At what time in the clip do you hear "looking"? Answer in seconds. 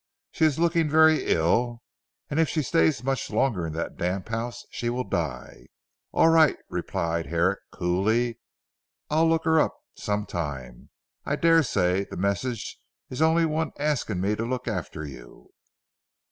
0.57-0.89